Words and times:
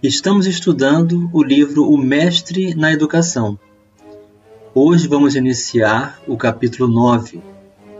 Estamos 0.00 0.46
estudando 0.46 1.28
o 1.32 1.42
livro 1.42 1.90
O 1.90 1.98
Mestre 1.98 2.72
na 2.72 2.92
Educação. 2.92 3.58
Hoje 4.72 5.08
vamos 5.08 5.34
iniciar 5.34 6.22
o 6.24 6.36
capítulo 6.36 6.86
9, 6.86 7.42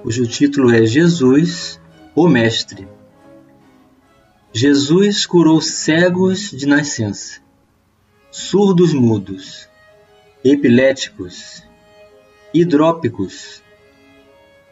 cujo 0.05 0.25
título 0.25 0.73
é 0.73 0.87
Jesus, 0.87 1.81
o 2.15 2.29
Mestre. 2.29 2.87
Jesus 4.53 5.27
curou 5.27 5.61
cegos 5.61 6.53
de 6.53 6.67
nascença, 6.67 7.41
surdos 8.31 8.95
mudos, 8.95 9.69
epiléticos, 10.45 11.65
hidrópicos, 12.55 13.61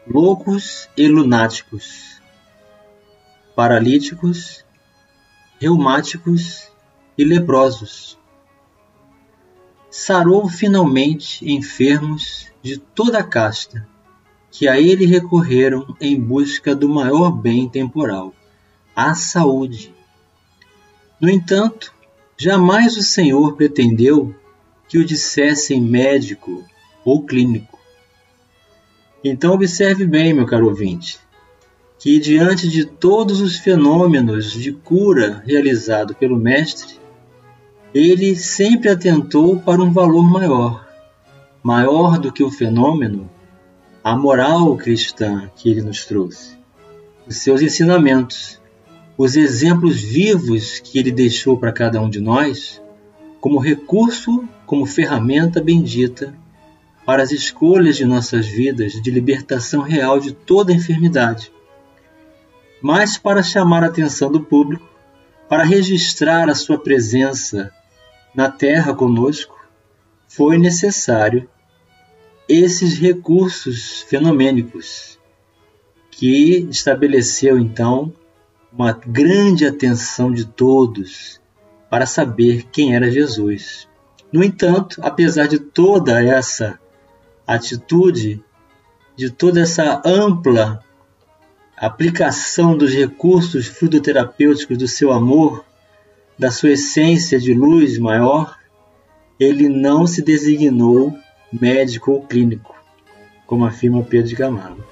loucos 0.07 0.87
e 0.95 1.09
lunáticos 1.09 2.21
paralíticos, 3.53 4.63
reumáticos 5.59 6.71
e 7.17 7.23
leprosos. 7.23 8.17
Sarou 9.89 10.47
finalmente 10.47 11.49
enfermos 11.49 12.51
de 12.61 12.77
toda 12.77 13.19
a 13.19 13.23
casta, 13.23 13.87
que 14.51 14.67
a 14.67 14.79
ele 14.79 15.05
recorreram 15.05 15.95
em 15.99 16.19
busca 16.19 16.75
do 16.75 16.87
maior 16.87 17.31
bem 17.31 17.67
temporal, 17.67 18.33
a 18.95 19.13
saúde. 19.15 19.93
No 21.19 21.29
entanto, 21.29 21.93
jamais 22.37 22.95
o 22.97 23.01
Senhor 23.01 23.55
pretendeu 23.55 24.35
que 24.87 24.97
o 24.97 25.05
dissessem 25.05 25.81
médico 25.81 26.63
ou 27.03 27.25
clínico. 27.25 27.79
Então 29.23 29.53
observe 29.53 30.05
bem, 30.05 30.33
meu 30.33 30.45
caro 30.45 30.67
ouvinte 30.67 31.19
que, 31.99 32.19
diante 32.19 32.67
de 32.67 32.85
todos 32.85 33.41
os 33.41 33.57
fenômenos 33.57 34.51
de 34.51 34.71
cura 34.71 35.41
realizado 35.45 36.13
pelo 36.15 36.37
Mestre, 36.37 36.99
ele 37.97 38.35
sempre 38.35 38.89
atentou 38.89 39.59
para 39.59 39.81
um 39.81 39.91
valor 39.91 40.23
maior, 40.23 40.87
maior 41.63 42.19
do 42.19 42.31
que 42.31 42.43
o 42.43 42.51
fenômeno, 42.51 43.29
a 44.03 44.15
moral 44.15 44.75
cristã 44.77 45.49
que 45.55 45.69
ele 45.69 45.81
nos 45.81 46.05
trouxe, 46.05 46.57
os 47.27 47.37
seus 47.37 47.61
ensinamentos, 47.61 48.61
os 49.17 49.35
exemplos 49.35 49.99
vivos 49.99 50.79
que 50.79 50.99
ele 50.99 51.11
deixou 51.11 51.57
para 51.57 51.71
cada 51.71 51.99
um 52.01 52.09
de 52.09 52.19
nós, 52.19 52.81
como 53.41 53.59
recurso, 53.59 54.47
como 54.65 54.85
ferramenta 54.85 55.61
bendita 55.61 56.33
para 57.05 57.23
as 57.23 57.31
escolhas 57.31 57.95
de 57.95 58.05
nossas 58.05 58.45
vidas 58.45 58.93
de 58.93 59.09
libertação 59.09 59.81
real 59.81 60.19
de 60.19 60.33
toda 60.33 60.73
enfermidade 60.73 61.51
mas 62.81 63.17
para 63.17 63.43
chamar 63.43 63.83
a 63.83 63.87
atenção 63.87 64.31
do 64.31 64.41
público, 64.41 64.87
para 65.49 65.63
registrar 65.63 66.49
a 66.49 66.55
sua 66.55 66.77
presença 66.77 67.71
na 68.37 68.51
Terra 68.51 68.93
conosco, 68.93 69.59
foi 70.27 70.59
necessário 70.59 71.49
esses 72.47 72.99
recursos 72.99 74.01
fenomênicos, 74.01 75.19
que 76.11 76.67
estabeleceu 76.69 77.57
então 77.57 78.13
uma 78.71 78.93
grande 78.93 79.65
atenção 79.65 80.31
de 80.31 80.45
todos 80.45 81.41
para 81.89 82.05
saber 82.05 82.67
quem 82.71 82.93
era 82.93 83.09
Jesus. 83.09 83.87
No 84.31 84.43
entanto, 84.43 85.01
apesar 85.01 85.47
de 85.47 85.57
toda 85.57 86.23
essa 86.23 86.79
atitude, 87.47 88.43
de 89.15 89.31
toda 89.31 89.61
essa 89.61 89.99
ampla 90.05 90.83
aplicação 91.75 92.77
dos 92.77 92.93
recursos 92.93 93.65
fluidoterapêuticos 93.65 94.77
do 94.77 94.87
seu 94.87 95.11
amor, 95.11 95.65
da 96.37 96.51
sua 96.51 96.71
essência 96.71 97.39
de 97.39 97.53
luz 97.53 97.97
maior, 97.97 98.57
ele 99.39 99.69
não 99.69 100.05
se 100.05 100.21
designou 100.21 101.17
médico 101.51 102.11
ou 102.11 102.21
clínico, 102.21 102.75
como 103.45 103.65
afirma 103.65 104.03
Pedro 104.03 104.29
de 104.29 104.35
Camargo. 104.35 104.83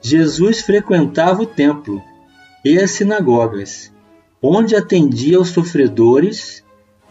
Jesus 0.00 0.60
frequentava 0.60 1.42
o 1.42 1.46
templo 1.46 2.02
e 2.64 2.78
as 2.78 2.90
sinagogas, 2.92 3.92
onde 4.40 4.74
atendia 4.74 5.38
aos 5.38 5.48
sofredores 5.48 6.64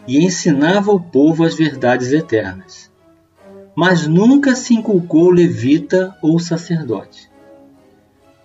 e 0.06 0.18
ensinava 0.18 0.90
ao 0.90 1.00
povo 1.00 1.44
as 1.44 1.54
verdades 1.54 2.12
eternas. 2.12 2.90
Mas 3.74 4.06
nunca 4.06 4.54
se 4.54 4.74
inculcou 4.74 5.30
levita 5.30 6.14
ou 6.20 6.38
sacerdote. 6.38 7.30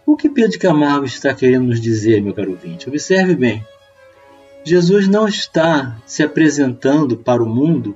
O 0.05 0.15
que 0.15 0.29
Pedro 0.29 0.51
de 0.51 0.59
Camargo 0.59 1.05
está 1.05 1.33
querendo 1.33 1.65
nos 1.65 1.81
dizer, 1.81 2.21
meu 2.21 2.33
caro 2.33 2.51
ouvinte? 2.51 2.87
Observe 2.87 3.35
bem. 3.35 3.65
Jesus 4.67 5.07
não 5.07 5.29
está 5.29 5.97
se 6.05 6.21
apresentando 6.21 7.15
para 7.15 7.41
o 7.41 7.47
mundo 7.47 7.95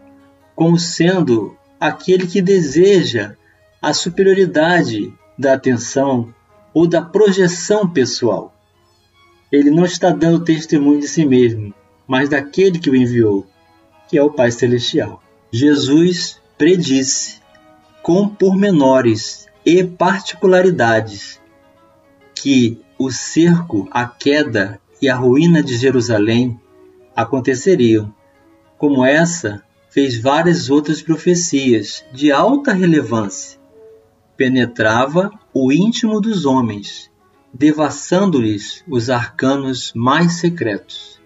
como 0.55 0.79
sendo 0.79 1.57
aquele 1.77 2.25
que 2.25 2.41
deseja 2.41 3.35
a 3.81 3.93
superioridade 3.93 5.13
da 5.37 5.51
atenção 5.51 6.33
ou 6.73 6.87
da 6.87 7.01
projeção 7.01 7.89
pessoal. 7.89 8.55
Ele 9.51 9.69
não 9.69 9.83
está 9.83 10.11
dando 10.11 10.45
testemunho 10.45 11.01
de 11.01 11.09
si 11.09 11.25
mesmo, 11.25 11.73
mas 12.07 12.29
daquele 12.29 12.79
que 12.79 12.89
o 12.89 12.95
enviou, 12.95 13.45
que 14.07 14.17
é 14.17 14.23
o 14.23 14.31
Pai 14.31 14.49
Celestial. 14.49 15.21
Jesus 15.51 16.39
predisse 16.57 17.41
com 18.01 18.29
pormenores 18.29 19.45
e 19.65 19.83
particularidades 19.83 21.37
que 22.33 22.79
o 22.97 23.11
cerco, 23.11 23.89
a 23.91 24.07
queda 24.07 24.79
e 25.01 25.09
a 25.09 25.15
ruína 25.15 25.63
de 25.63 25.75
Jerusalém 25.75 26.59
aconteceriam, 27.15 28.13
como 28.77 29.03
essa 29.03 29.63
fez 29.89 30.17
várias 30.17 30.69
outras 30.69 31.01
profecias 31.01 32.05
de 32.13 32.31
alta 32.31 32.71
relevância. 32.71 33.59
Penetrava 34.37 35.31
o 35.53 35.71
íntimo 35.71 36.21
dos 36.21 36.45
homens, 36.45 37.11
devassando-lhes 37.53 38.83
os 38.87 39.09
arcanos 39.09 39.91
mais 39.93 40.33
secretos. 40.33 41.19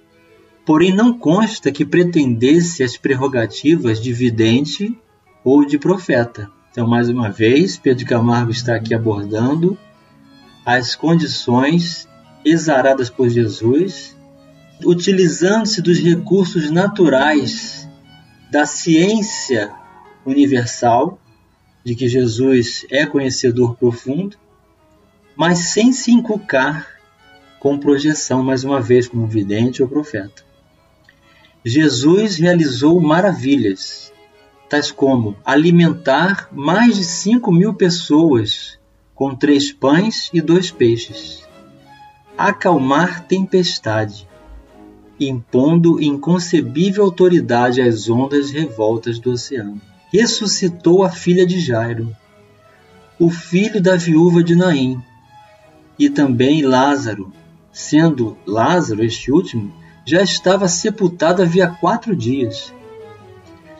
Porém, 0.66 0.92
não 0.92 1.18
consta 1.18 1.72
que 1.72 1.86
pretendesse 1.86 2.84
as 2.84 2.98
prerrogativas 2.98 4.02
de 4.02 4.12
vidente 4.12 4.98
ou 5.44 5.64
de 5.64 5.78
profeta. 5.78 6.50
Então, 6.72 6.88
mais 6.88 7.08
uma 7.08 7.30
vez, 7.30 7.78
Pedro 7.78 8.06
Camargo 8.06 8.50
está 8.50 8.76
aqui 8.76 8.96
abordando 8.96 9.78
as 10.66 10.96
condições 10.96 12.08
exaradas 12.46 13.10
por 13.10 13.28
Jesus, 13.28 14.16
utilizando-se 14.86 15.82
dos 15.82 16.00
recursos 16.00 16.70
naturais 16.70 17.90
da 18.52 18.66
ciência 18.66 19.74
universal, 20.26 21.20
de 21.84 21.96
que 21.96 22.08
Jesus 22.08 22.86
é 22.90 23.06
conhecedor 23.06 23.76
profundo, 23.76 24.38
mas 25.36 25.60
sem 25.60 25.92
se 25.92 26.12
inculcar 26.12 26.88
com 27.60 27.78
projeção, 27.78 28.44
mais 28.44 28.64
uma 28.64 28.80
vez, 28.80 29.08
como 29.08 29.28
vidente 29.28 29.82
ou 29.82 29.90
profeta. 29.90 30.44
Jesus 31.64 32.38
realizou 32.38 33.02
maravilhas, 33.02 34.14
tais 34.70 34.92
como 34.92 35.36
alimentar 35.44 36.48
mais 36.52 36.96
de 36.96 37.04
5 37.04 37.52
mil 37.52 37.74
pessoas 37.74 38.80
com 39.16 39.36
três 39.36 39.72
pães 39.72 40.30
e 40.34 40.42
dois 40.42 40.70
peixes, 40.70 41.45
acalmar 42.38 43.26
tempestade, 43.26 44.28
impondo 45.20 46.02
inconcebível 46.02 47.04
autoridade 47.06 47.82
às 47.82 48.10
ondas 48.10 48.52
revoltas 48.52 49.20
do 49.20 49.32
oceano. 49.32 49.82
Ressuscitou 50.12 51.04
a 51.04 51.10
filha 51.10 51.46
de 51.46 51.60
Jairo, 51.60 52.16
o 53.20 53.30
filho 53.30 53.82
da 53.82 53.96
viúva 53.96 54.44
de 54.44 54.56
Naim, 54.56 55.02
e 55.98 56.10
também 56.10 56.62
Lázaro, 56.62 57.32
sendo 57.72 58.38
Lázaro, 58.46 59.04
este 59.04 59.32
último, 59.32 59.74
já 60.06 60.22
estava 60.22 60.68
sepultado 60.68 61.42
havia 61.42 61.68
quatro 61.68 62.16
dias. 62.16 62.74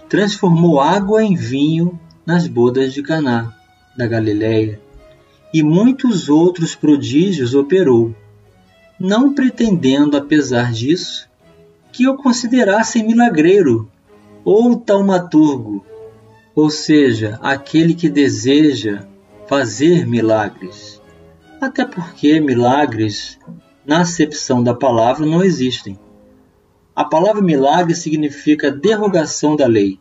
Transformou 0.10 0.80
água 0.80 1.24
em 1.24 1.36
vinho 1.36 2.00
nas 2.26 2.48
bodas 2.48 2.94
de 2.94 3.04
Caná, 3.04 3.54
da 3.98 4.08
Galiléia 4.08 4.80
e 5.56 5.64
muitos 5.64 6.28
outros 6.28 6.76
prodígios 6.76 7.54
operou, 7.54 8.14
não 9.00 9.34
pretendendo, 9.34 10.18
apesar 10.18 10.72
disso, 10.72 11.30
que 11.92 12.08
o 12.08 12.18
considerassem 12.18 13.06
milagreiro 13.06 13.90
ou 14.44 14.76
taumaturgo, 14.76 15.86
ou 16.56 16.70
seja, 16.70 17.40
aquele 17.42 17.94
que 17.94 18.10
deseja 18.10 19.06
fazer 19.48 20.08
milagres. 20.08 21.02
Até 21.60 21.86
porque 21.86 22.40
milagres, 22.40 23.40
na 23.86 24.02
acepção 24.02 24.64
da 24.64 24.74
palavra, 24.74 25.26
não 25.26 25.44
existem. 25.44 26.00
A 26.96 27.04
palavra 27.04 27.42
milagre 27.42 27.94
significa 27.96 28.72
derrogação 28.72 29.56
da 29.56 29.68
lei. 29.68 30.00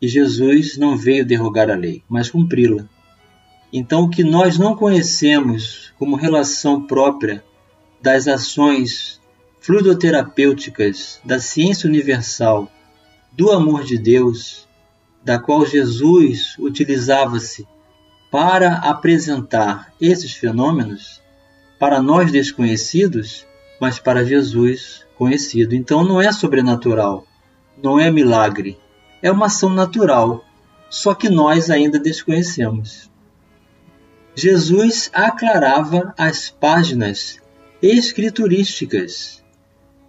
E 0.00 0.08
Jesus 0.08 0.76
não 0.76 0.96
veio 0.96 1.24
derrogar 1.24 1.70
a 1.70 1.74
lei, 1.74 2.02
mas 2.08 2.30
cumpri-la. 2.30 2.84
Então, 3.72 4.04
o 4.04 4.10
que 4.10 4.22
nós 4.22 4.58
não 4.58 4.76
conhecemos 4.76 5.94
como 5.98 6.16
relação 6.16 6.82
própria 6.82 7.42
das 8.02 8.26
ações 8.26 9.20
fluidoterapêuticas 9.60 11.20
da 11.24 11.38
ciência 11.38 11.88
universal, 11.88 12.68
do 13.30 13.50
amor 13.52 13.84
de 13.84 13.96
Deus, 13.96 14.68
da 15.24 15.38
qual 15.38 15.64
Jesus 15.64 16.56
utilizava-se 16.58 17.66
para 18.30 18.78
apresentar 18.78 19.92
esses 20.00 20.32
fenômenos, 20.32 21.22
para 21.78 22.02
nós 22.02 22.32
desconhecidos, 22.32 23.46
mas 23.80 24.00
para 24.00 24.24
Jesus 24.24 25.06
conhecido. 25.16 25.74
Então 25.74 26.02
não 26.02 26.20
é 26.20 26.32
sobrenatural, 26.32 27.24
não 27.80 28.00
é 28.00 28.10
milagre, 28.10 28.78
é 29.22 29.30
uma 29.30 29.46
ação 29.46 29.70
natural, 29.70 30.44
só 30.90 31.14
que 31.14 31.28
nós 31.28 31.70
ainda 31.70 32.00
desconhecemos. 32.00 33.08
Jesus 34.34 35.08
aclarava 35.12 36.14
as 36.18 36.50
páginas 36.50 37.41
escriturísticas, 37.82 39.42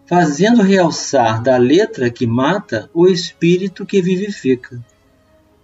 fazendo 0.06 0.62
realçar 0.62 1.42
da 1.42 1.58
letra 1.58 2.12
que 2.12 2.28
mata 2.28 2.90
o 2.94 3.08
espírito 3.08 3.86
que 3.86 4.02
vivifica. 4.02 4.80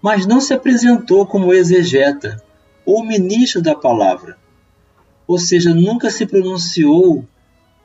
Mas 0.02 0.26
não 0.26 0.42
se 0.42 0.54
apresentou 0.54 1.26
como 1.28 1.54
exegeta 1.54 2.44
ou 2.84 3.06
ministro 3.06 3.62
da 3.62 3.76
palavra, 3.76 4.38
ou 5.28 5.38
seja, 5.38 5.76
nunca 5.76 6.10
se 6.10 6.26
pronunciou 6.26 7.24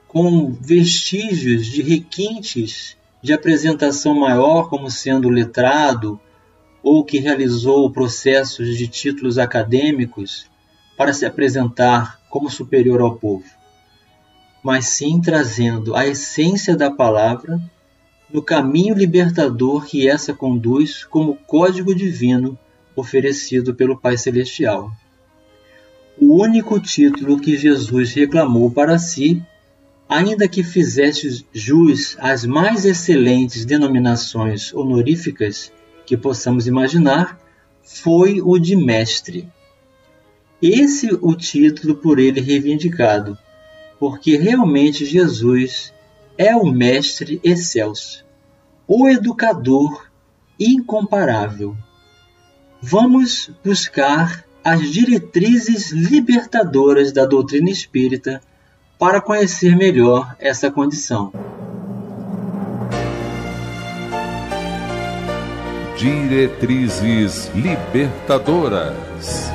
com 0.08 0.52
vestígios 0.52 1.66
de 1.66 1.82
requintes 1.82 2.96
de 3.22 3.32
apresentação 3.32 4.14
maior, 4.14 4.70
como 4.70 4.90
sendo 4.90 5.28
letrado, 5.28 6.18
ou 6.82 7.04
que 7.04 7.18
realizou 7.18 7.90
processos 7.90 8.76
de 8.76 8.86
títulos 8.86 9.38
acadêmicos 9.38 10.46
para 10.96 11.12
se 11.12 11.26
apresentar 11.26 12.20
como 12.30 12.50
superior 12.50 13.00
ao 13.00 13.16
povo, 13.16 13.44
mas 14.64 14.86
sim 14.86 15.20
trazendo 15.20 15.94
a 15.94 16.06
essência 16.06 16.74
da 16.74 16.90
palavra 16.90 17.60
no 18.32 18.42
caminho 18.42 18.94
libertador 18.94 19.84
que 19.84 20.08
essa 20.08 20.32
conduz 20.32 21.04
como 21.04 21.36
código 21.46 21.94
divino 21.94 22.58
oferecido 22.96 23.74
pelo 23.74 24.00
Pai 24.00 24.16
Celestial. 24.16 24.90
O 26.18 26.42
único 26.42 26.80
título 26.80 27.38
que 27.38 27.58
Jesus 27.58 28.14
reclamou 28.14 28.70
para 28.70 28.98
si 28.98 29.42
ainda 30.08 30.48
que 30.48 30.62
fizeste 30.62 31.46
jus 31.52 32.16
às 32.18 32.46
mais 32.46 32.86
excelentes 32.86 33.66
denominações 33.66 34.72
honoríficas 34.72 35.70
que 36.06 36.16
possamos 36.16 36.66
imaginar, 36.66 37.38
foi 37.82 38.40
o 38.40 38.58
de 38.58 38.76
mestre. 38.76 39.46
Esse 40.62 41.10
o 41.20 41.34
título 41.34 41.96
por 41.96 42.18
ele 42.18 42.40
reivindicado, 42.40 43.36
porque 43.98 44.36
realmente 44.36 45.04
Jesus 45.04 45.92
é 46.36 46.54
o 46.54 46.66
mestre 46.66 47.40
excelso, 47.42 48.24
o 48.86 49.08
educador 49.08 50.06
incomparável. 50.58 51.76
Vamos 52.80 53.50
buscar 53.64 54.44
as 54.62 54.90
diretrizes 54.90 55.90
libertadoras 55.90 57.12
da 57.12 57.24
doutrina 57.24 57.70
espírita 57.70 58.40
para 58.98 59.20
conhecer 59.20 59.76
melhor 59.76 60.34
essa 60.38 60.70
condição. 60.70 61.32
Diretrizes 65.96 67.50
libertadoras. 67.54 69.53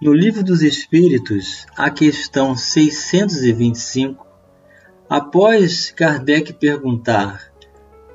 No 0.00 0.14
Livro 0.14 0.42
dos 0.42 0.62
Espíritos, 0.62 1.66
a 1.76 1.90
questão 1.90 2.56
625, 2.56 4.26
após 5.06 5.90
Kardec 5.90 6.54
perguntar 6.54 7.52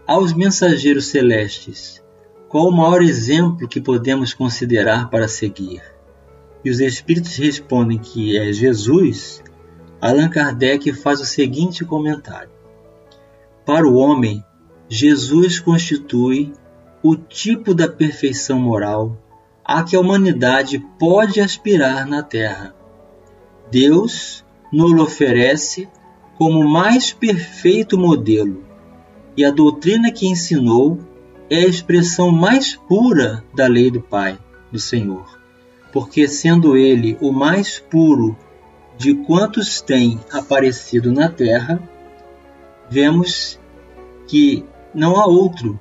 aos 0.07 0.33
mensageiros 0.33 1.05
celestes 1.05 2.03
qual 2.49 2.69
o 2.69 2.75
maior 2.75 3.03
exemplo 3.03 3.67
que 3.67 3.79
podemos 3.79 4.33
considerar 4.33 5.11
para 5.11 5.27
seguir? 5.27 5.83
E 6.63 6.71
os 6.71 6.79
espíritos 6.79 7.35
respondem 7.35 7.99
que 7.99 8.35
é 8.35 8.51
Jesus. 8.51 9.43
Allan 10.01 10.29
Kardec 10.29 10.91
faz 10.91 11.21
o 11.21 11.25
seguinte 11.25 11.85
comentário: 11.85 12.49
Para 13.63 13.87
o 13.87 13.93
homem, 13.93 14.43
Jesus 14.89 15.59
constitui 15.59 16.51
o 17.03 17.15
tipo 17.15 17.75
da 17.75 17.87
perfeição 17.87 18.59
moral 18.59 19.21
a 19.65 19.83
que 19.83 19.95
a 19.95 19.99
humanidade 19.99 20.77
pode 20.99 21.41
aspirar 21.41 22.05
na 22.05 22.21
Terra. 22.21 22.75
Deus 23.71 24.45
nos 24.71 24.93
oferece 24.99 25.89
como 26.37 26.67
mais 26.67 27.11
perfeito 27.11 27.97
modelo, 27.97 28.63
e 29.35 29.43
a 29.43 29.49
doutrina 29.49 30.11
que 30.11 30.27
ensinou 30.27 30.99
é 31.49 31.57
a 31.57 31.67
expressão 31.67 32.29
mais 32.29 32.75
pura 32.75 33.43
da 33.55 33.67
lei 33.67 33.89
do 33.89 34.01
Pai, 34.01 34.37
do 34.71 34.79
Senhor, 34.79 35.39
porque 35.91 36.27
sendo 36.27 36.77
ele 36.77 37.17
o 37.19 37.31
mais 37.31 37.79
puro 37.79 38.37
de 38.97 39.15
quantos 39.15 39.81
têm 39.81 40.19
aparecido 40.31 41.11
na 41.11 41.29
terra, 41.29 41.81
vemos 42.89 43.59
que 44.27 44.63
não 44.93 45.19
há 45.19 45.25
outro 45.25 45.79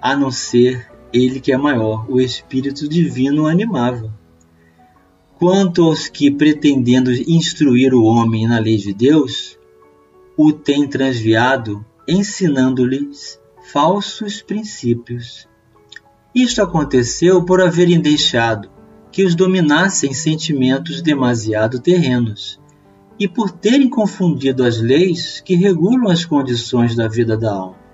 a 0.00 0.16
não 0.16 0.30
ser 0.30 0.90
ele 1.16 1.40
que 1.40 1.52
é 1.52 1.56
maior, 1.56 2.04
o 2.08 2.20
Espírito 2.20 2.88
Divino 2.88 3.46
animava. 3.46 4.12
Quanto 5.38 5.84
aos 5.84 6.08
que, 6.08 6.30
pretendendo 6.30 7.12
instruir 7.12 7.94
o 7.94 8.04
homem 8.04 8.46
na 8.46 8.58
lei 8.58 8.76
de 8.76 8.92
Deus, 8.92 9.58
o 10.36 10.52
têm 10.52 10.86
transviado, 10.86 11.84
ensinando-lhes 12.06 13.40
falsos 13.72 14.42
princípios. 14.42 15.48
Isto 16.34 16.62
aconteceu 16.62 17.44
por 17.44 17.60
haverem 17.60 18.00
deixado 18.00 18.70
que 19.10 19.24
os 19.24 19.34
dominassem 19.34 20.12
sentimentos 20.12 21.00
demasiado 21.00 21.80
terrenos 21.80 22.60
e 23.18 23.26
por 23.26 23.50
terem 23.50 23.88
confundido 23.88 24.62
as 24.62 24.80
leis 24.80 25.40
que 25.40 25.54
regulam 25.54 26.08
as 26.08 26.24
condições 26.24 26.94
da 26.94 27.08
vida 27.08 27.36
da 27.36 27.52
alma 27.52 27.86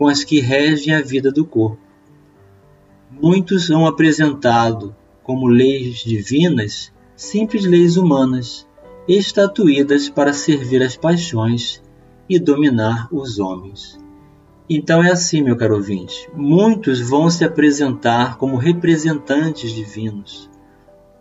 com 0.00 0.08
as 0.08 0.24
que 0.24 0.40
regem 0.40 0.94
a 0.94 1.02
vida 1.02 1.30
do 1.30 1.44
corpo. 1.44 1.78
Muitos 3.10 3.66
são 3.66 3.86
apresentado 3.86 4.94
como 5.22 5.48
leis 5.48 5.98
divinas 5.98 6.92
simples 7.16 7.66
leis 7.66 7.96
humanas, 7.96 8.66
estatuídas 9.06 10.08
para 10.08 10.32
servir 10.32 10.82
as 10.82 10.96
paixões 10.96 11.82
e 12.28 12.38
dominar 12.38 13.08
os 13.12 13.38
homens. 13.38 13.98
Então 14.68 15.02
é 15.02 15.10
assim, 15.10 15.42
meu 15.42 15.56
caro 15.56 15.74
ouvinte: 15.74 16.30
muitos 16.34 17.00
vão 17.00 17.28
se 17.28 17.44
apresentar 17.44 18.38
como 18.38 18.56
representantes 18.56 19.72
divinos, 19.72 20.48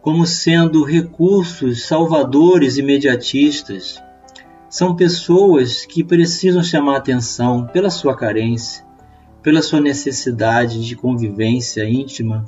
como 0.01 0.25
sendo 0.25 0.84
recursos 0.84 1.86
salvadores 1.86 2.77
imediatistas. 2.77 4.01
São 4.69 4.96
pessoas 4.96 5.86
que 5.86 6.03
precisam 6.03 6.63
chamar 6.63 6.98
atenção 6.98 7.65
pela 7.65 7.89
sua 7.89 8.15
carência, 8.15 8.86
pela 9.41 9.62
sua 9.62 9.79
necessidade 9.79 10.86
de 10.86 10.96
convivência 10.96 11.88
íntima, 11.88 12.46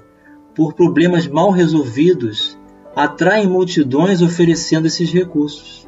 por 0.56 0.74
problemas 0.74 1.28
mal 1.28 1.50
resolvidos, 1.52 2.58
atraem 2.96 3.48
multidões 3.48 4.22
oferecendo 4.22 4.88
esses 4.88 5.12
recursos. 5.12 5.88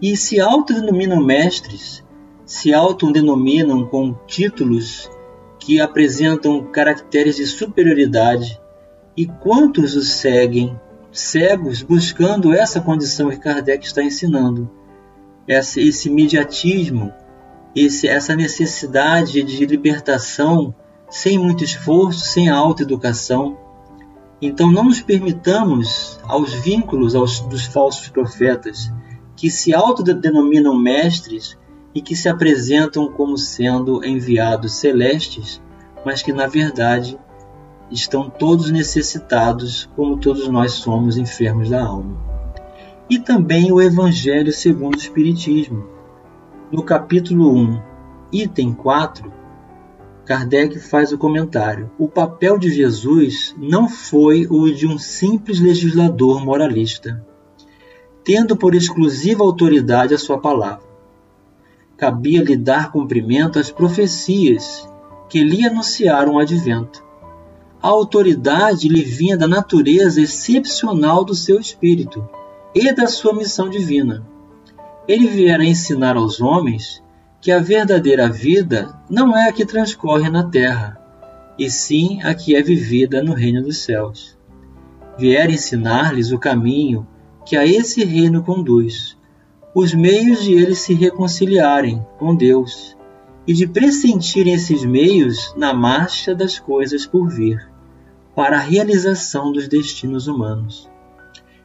E 0.00 0.16
se 0.16 0.40
autodenominam 0.40 1.22
mestres, 1.22 2.04
se 2.46 2.72
autodenominam 2.72 3.84
com 3.86 4.14
títulos 4.26 5.10
que 5.58 5.80
apresentam 5.80 6.64
caracteres 6.64 7.36
de 7.36 7.46
superioridade, 7.46 8.58
e 9.16 9.26
quantos 9.26 9.96
os 9.96 10.08
seguem, 10.12 10.78
cegos, 11.10 11.82
buscando 11.82 12.54
essa 12.54 12.80
condição 12.80 13.28
que 13.28 13.38
Kardec 13.38 13.84
está 13.84 14.02
ensinando, 14.02 14.70
esse, 15.46 15.80
esse 15.86 16.08
imediatismo, 16.08 17.12
esse, 17.74 18.08
essa 18.08 18.34
necessidade 18.34 19.42
de 19.42 19.66
libertação 19.66 20.74
sem 21.10 21.38
muito 21.38 21.64
esforço, 21.64 22.20
sem 22.20 22.48
autoeducação. 22.48 23.56
Então 24.40 24.70
não 24.70 24.84
nos 24.84 25.00
permitamos 25.00 26.18
aos 26.24 26.52
vínculos 26.52 27.14
aos, 27.14 27.40
dos 27.40 27.64
falsos 27.64 28.08
profetas 28.08 28.92
que 29.36 29.50
se 29.50 29.74
autodenominam 29.74 30.76
mestres 30.76 31.56
e 31.94 32.02
que 32.02 32.14
se 32.14 32.28
apresentam 32.28 33.10
como 33.10 33.36
sendo 33.36 34.04
enviados 34.04 34.74
celestes, 34.74 35.60
mas 36.04 36.22
que 36.22 36.32
na 36.32 36.46
verdade 36.46 37.18
estão 37.90 38.28
todos 38.28 38.70
necessitados, 38.70 39.88
como 39.96 40.18
todos 40.18 40.46
nós 40.48 40.72
somos 40.72 41.16
enfermos 41.16 41.70
da 41.70 41.84
alma. 41.84 42.16
E 43.08 43.18
também 43.18 43.72
o 43.72 43.80
Evangelho 43.80 44.52
segundo 44.52 44.94
o 44.94 44.98
Espiritismo. 44.98 45.97
No 46.70 46.82
capítulo 46.82 47.50
1, 47.50 47.80
item 48.30 48.74
4, 48.74 49.32
Kardec 50.26 50.78
faz 50.78 51.10
o 51.12 51.16
comentário: 51.16 51.90
o 51.98 52.06
papel 52.06 52.58
de 52.58 52.70
Jesus 52.70 53.56
não 53.56 53.88
foi 53.88 54.46
o 54.50 54.70
de 54.70 54.86
um 54.86 54.98
simples 54.98 55.60
legislador 55.60 56.44
moralista, 56.44 57.26
tendo 58.22 58.54
por 58.54 58.74
exclusiva 58.74 59.42
autoridade 59.42 60.12
a 60.12 60.18
sua 60.18 60.38
palavra. 60.38 60.84
Cabia-lhe 61.96 62.54
dar 62.54 62.92
cumprimento 62.92 63.58
às 63.58 63.70
profecias 63.70 64.86
que 65.30 65.42
lhe 65.42 65.64
anunciaram 65.64 66.34
o 66.34 66.38
advento. 66.38 67.02
A 67.80 67.88
autoridade 67.88 68.90
lhe 68.90 69.02
vinha 69.02 69.38
da 69.38 69.48
natureza 69.48 70.20
excepcional 70.20 71.24
do 71.24 71.34
seu 71.34 71.58
espírito 71.58 72.28
e 72.74 72.92
da 72.92 73.06
sua 73.06 73.32
missão 73.32 73.70
divina. 73.70 74.27
Ele 75.08 75.26
viera 75.26 75.64
ensinar 75.64 76.18
aos 76.18 76.38
homens 76.38 77.02
que 77.40 77.50
a 77.50 77.58
verdadeira 77.58 78.28
vida 78.28 78.94
não 79.08 79.34
é 79.34 79.48
a 79.48 79.52
que 79.52 79.64
transcorre 79.64 80.28
na 80.28 80.44
terra, 80.44 81.00
e 81.58 81.70
sim 81.70 82.20
a 82.22 82.34
que 82.34 82.54
é 82.54 82.60
vivida 82.62 83.22
no 83.22 83.32
reino 83.32 83.62
dos 83.62 83.78
céus. 83.78 84.36
Vier 85.16 85.48
ensinar-lhes 85.48 86.30
o 86.30 86.38
caminho 86.38 87.06
que 87.46 87.56
a 87.56 87.64
esse 87.64 88.04
reino 88.04 88.42
conduz, 88.42 89.16
os 89.74 89.94
meios 89.94 90.42
de 90.42 90.52
eles 90.52 90.80
se 90.80 90.92
reconciliarem 90.92 92.04
com 92.18 92.34
Deus 92.34 92.94
e 93.46 93.54
de 93.54 93.66
pressentirem 93.66 94.52
esses 94.52 94.84
meios 94.84 95.54
na 95.56 95.72
marcha 95.72 96.34
das 96.34 96.58
coisas 96.58 97.06
por 97.06 97.30
vir, 97.30 97.66
para 98.36 98.58
a 98.58 98.60
realização 98.60 99.50
dos 99.52 99.68
destinos 99.68 100.28
humanos. 100.28 100.86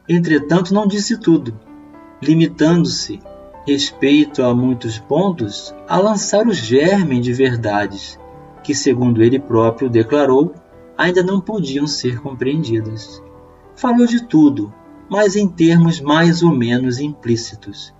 Entretanto, 0.08 0.72
não 0.72 0.86
disse 0.86 1.18
tudo, 1.18 1.60
limitando-se 2.22 3.20
respeito 3.66 4.42
a 4.42 4.54
muitos 4.54 4.98
pontos, 4.98 5.74
a 5.88 5.96
lançar 5.98 6.46
o 6.46 6.52
germe 6.52 7.18
de 7.20 7.32
verdades 7.32 8.18
que, 8.62 8.74
segundo 8.74 9.22
ele 9.22 9.38
próprio 9.38 9.88
declarou, 9.88 10.54
ainda 10.96 11.22
não 11.22 11.40
podiam 11.40 11.86
ser 11.86 12.20
compreendidas. 12.20 13.22
Falou 13.74 14.06
de 14.06 14.26
tudo, 14.26 14.72
mas 15.08 15.34
em 15.34 15.48
termos 15.48 16.00
mais 16.00 16.42
ou 16.42 16.50
menos 16.50 16.98
implícitos. 16.98 17.94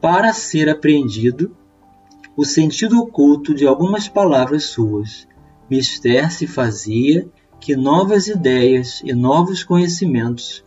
Para 0.00 0.32
ser 0.32 0.68
apreendido, 0.68 1.56
o 2.36 2.44
sentido 2.44 3.00
oculto 3.00 3.54
de 3.54 3.66
algumas 3.66 4.08
palavras 4.08 4.64
suas, 4.64 5.26
mister 5.70 6.30
se 6.30 6.46
fazia 6.46 7.28
que 7.60 7.74
novas 7.74 8.26
ideias 8.26 9.00
e 9.04 9.12
novos 9.12 9.64
conhecimentos 9.64 10.62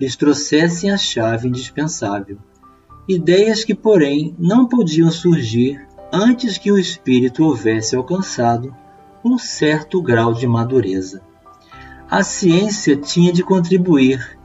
lhes 0.00 0.16
trouxessem 0.16 0.90
a 0.90 0.96
chave 0.96 1.48
indispensável 1.48 2.38
ideias 3.08 3.64
que, 3.64 3.74
porém, 3.74 4.34
não 4.38 4.66
podiam 4.66 5.10
surgir 5.10 5.86
antes 6.12 6.56
que 6.56 6.72
o 6.72 6.78
espírito 6.78 7.44
houvesse 7.44 7.94
alcançado 7.94 8.74
um 9.24 9.38
certo 9.38 10.00
grau 10.00 10.32
de 10.32 10.46
madureza. 10.46 11.22
A 12.10 12.22
ciência 12.22 12.96
tinha 12.96 13.32
de 13.32 13.42
contribuir 13.42 14.38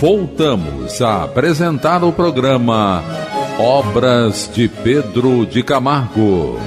Voltamos 0.00 1.02
a 1.02 1.24
apresentar 1.24 2.02
o 2.02 2.10
programa 2.10 3.25
Obras 3.58 4.50
de 4.52 4.68
Pedro 4.68 5.46
de 5.46 5.62
Camargo. 5.62 6.58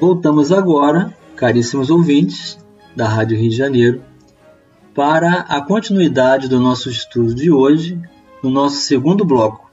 Voltamos 0.00 0.52
agora, 0.52 1.12
caríssimos 1.34 1.90
ouvintes 1.90 2.56
da 2.94 3.08
Rádio 3.08 3.36
Rio 3.36 3.50
de 3.50 3.56
Janeiro, 3.56 4.04
para 4.94 5.40
a 5.48 5.60
continuidade 5.60 6.48
do 6.48 6.60
nosso 6.60 6.88
estudo 6.88 7.34
de 7.34 7.50
hoje, 7.50 8.00
no 8.40 8.50
nosso 8.50 8.76
segundo 8.76 9.24
bloco. 9.24 9.68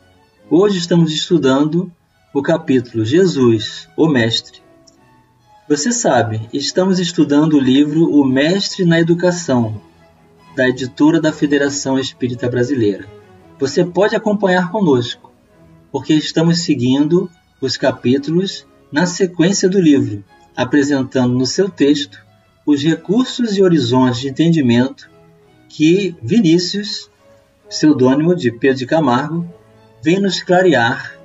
Hoje 0.50 0.80
estamos 0.80 1.14
estudando 1.14 1.92
o 2.34 2.42
capítulo 2.42 3.06
Jesus, 3.06 3.88
o 3.96 4.08
Mestre. 4.08 4.60
Você 5.70 5.92
sabe, 5.92 6.50
estamos 6.52 6.98
estudando 6.98 7.54
o 7.54 7.60
livro 7.60 8.10
O 8.12 8.26
Mestre 8.26 8.86
na 8.86 9.00
Educação, 9.00 9.80
da 10.56 10.68
editora 10.68 11.22
da 11.22 11.32
Federação 11.32 12.00
Espírita 12.00 12.50
Brasileira. 12.50 13.06
Você 13.60 13.86
pode 13.86 14.16
acompanhar 14.16 14.72
conosco 14.72 15.27
porque 15.92 16.14
estamos 16.14 16.60
seguindo 16.60 17.30
os 17.62 17.78
capítulos 17.78 18.66
na 18.92 19.06
sequência 19.06 19.68
do 19.68 19.80
livro, 19.80 20.24
apresentando 20.56 21.34
no 21.34 21.46
seu 21.46 21.70
texto 21.70 22.26
os 22.66 22.84
recursos 22.84 23.56
e 23.56 23.64
horizontes 23.64 24.20
de 24.20 24.30
entendimento 24.30 25.10
que 25.70 26.16
Vinícius, 26.22 27.10
pseudônimo 27.70 28.36
de 28.36 28.52
Pedro 28.52 28.80
de 28.80 28.86
Camargo, 28.86 29.48
vem 30.04 30.20
nos 30.20 30.42
clarear, 30.42 31.18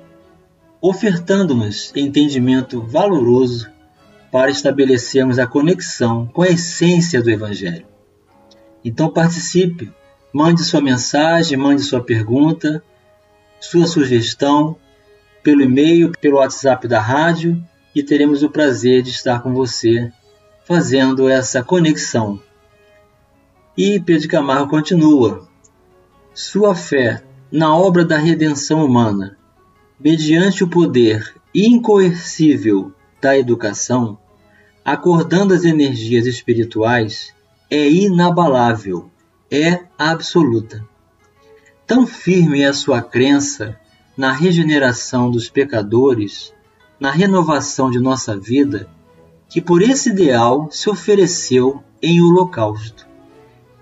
ofertando-nos 0.81 1.91
entendimento 1.95 2.81
valoroso 2.81 3.69
para 4.31 4.49
estabelecermos 4.49 5.37
a 5.37 5.45
conexão 5.45 6.25
com 6.27 6.41
a 6.41 6.47
essência 6.47 7.21
do 7.21 7.29
Evangelho. 7.29 7.85
Então 8.83 9.09
participe, 9.09 9.91
mande 10.33 10.63
sua 10.63 10.81
mensagem, 10.81 11.57
mande 11.57 11.83
sua 11.83 12.01
pergunta, 12.01 12.83
sua 13.63 13.87
sugestão 13.87 14.75
pelo 15.41 15.61
e-mail, 15.61 16.11
pelo 16.19 16.35
WhatsApp 16.35 16.85
da 16.85 16.99
rádio 16.99 17.63
e 17.95 18.03
teremos 18.03 18.43
o 18.43 18.49
prazer 18.49 19.01
de 19.01 19.09
estar 19.09 19.41
com 19.41 19.53
você 19.53 20.11
fazendo 20.65 21.29
essa 21.29 21.63
conexão. 21.63 22.41
E 23.77 24.01
Pedro 24.01 24.27
Camargo 24.27 24.69
continua: 24.69 25.47
Sua 26.33 26.75
fé 26.75 27.23
na 27.49 27.73
obra 27.73 28.03
da 28.03 28.17
redenção 28.17 28.83
humana, 28.83 29.37
mediante 29.97 30.61
o 30.61 30.67
poder 30.67 31.33
incoercível 31.55 32.91
da 33.21 33.37
educação, 33.37 34.17
acordando 34.83 35.53
as 35.53 35.63
energias 35.63 36.25
espirituais, 36.25 37.33
é 37.71 37.89
inabalável, 37.89 39.09
é 39.49 39.85
absoluta. 39.97 40.85
Tão 41.85 42.07
firme 42.07 42.61
é 42.61 42.67
a 42.67 42.73
sua 42.73 43.01
crença 43.01 43.77
na 44.15 44.31
regeneração 44.31 45.29
dos 45.29 45.49
pecadores, 45.49 46.53
na 46.97 47.11
renovação 47.11 47.91
de 47.91 47.99
nossa 47.99 48.37
vida, 48.37 48.87
que 49.49 49.61
por 49.61 49.81
esse 49.81 50.09
ideal 50.09 50.69
se 50.71 50.89
ofereceu 50.89 51.83
em 52.01 52.21
holocausto. 52.21 53.05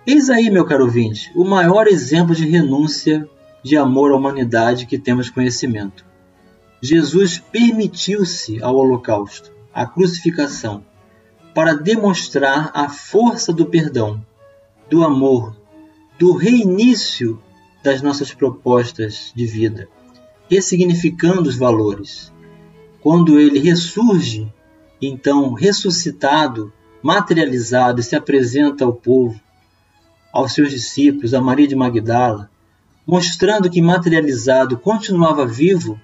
Eis 0.05 0.31
aí, 0.31 0.49
meu 0.49 0.65
caro 0.65 0.85
ouvinte, 0.85 1.31
o 1.35 1.45
maior 1.45 1.87
exemplo 1.87 2.33
de 2.33 2.47
renúncia 2.47 3.29
de 3.63 3.77
amor 3.77 4.11
à 4.11 4.15
humanidade 4.15 4.87
que 4.87 4.97
temos 4.97 5.29
conhecimento. 5.29 6.03
Jesus 6.81 7.37
permitiu-se 7.37 8.61
ao 8.63 8.75
holocausto, 8.75 9.51
à 9.71 9.85
crucificação, 9.85 10.83
para 11.53 11.75
demonstrar 11.75 12.71
a 12.73 12.89
força 12.89 13.53
do 13.53 13.67
perdão, 13.67 14.25
do 14.89 15.03
amor, 15.03 15.55
do 16.17 16.33
reinício 16.33 17.39
das 17.83 18.01
nossas 18.01 18.33
propostas 18.33 19.31
de 19.35 19.45
vida, 19.45 19.87
ressignificando 20.49 21.49
os 21.49 21.57
valores. 21.57 22.31
Quando 23.01 23.39
ele 23.39 23.59
ressurge, 23.59 24.51
então 25.01 25.53
ressuscitado, 25.53 26.71
materializado 27.01 28.03
se 28.03 28.15
apresenta 28.15 28.85
ao 28.85 28.93
povo, 28.93 29.39
aos 30.31 30.53
seus 30.53 30.69
discípulos, 30.69 31.33
a 31.33 31.41
Maria 31.41 31.67
de 31.67 31.75
Magdala, 31.75 32.49
mostrando 33.05 33.69
que 33.69 33.81
materializado 33.81 34.77
continuava 34.77 35.45
vivo, 35.45 35.99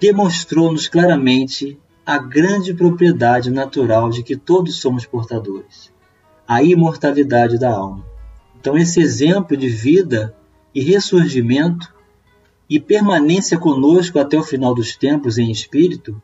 demonstrou-nos 0.00 0.88
claramente 0.88 1.78
a 2.04 2.18
grande 2.18 2.74
propriedade 2.74 3.50
natural 3.50 4.10
de 4.10 4.24
que 4.24 4.36
todos 4.36 4.80
somos 4.80 5.06
portadores, 5.06 5.92
a 6.46 6.62
imortalidade 6.62 7.56
da 7.58 7.70
alma. 7.70 8.04
Então, 8.60 8.76
esse 8.76 9.00
exemplo 9.00 9.56
de 9.56 9.68
vida 9.68 10.36
e 10.74 10.80
ressurgimento 10.80 11.92
e 12.68 12.80
permanência 12.80 13.58
conosco 13.58 14.18
até 14.18 14.38
o 14.38 14.42
final 14.42 14.74
dos 14.74 14.96
tempos 14.96 15.38
em 15.38 15.50
espírito 15.50 16.20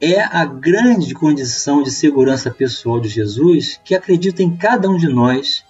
é 0.00 0.20
a 0.20 0.44
grande 0.44 1.14
condição 1.14 1.82
de 1.82 1.90
segurança 1.90 2.50
pessoal 2.50 2.98
de 2.98 3.08
Jesus 3.08 3.78
que 3.84 3.94
acredita 3.94 4.42
em 4.42 4.56
cada 4.56 4.88
um 4.88 4.96
de 4.96 5.08
nós 5.08 5.64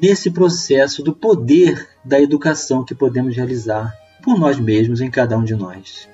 nesse 0.00 0.30
processo 0.30 1.02
do 1.02 1.14
poder 1.14 1.88
da 2.04 2.20
educação 2.20 2.84
que 2.84 2.94
podemos 2.94 3.34
realizar 3.34 3.94
por 4.22 4.38
nós 4.38 4.58
mesmos 4.58 5.00
em 5.00 5.10
cada 5.10 5.38
um 5.38 5.44
de 5.44 5.54
nós. 5.54 6.08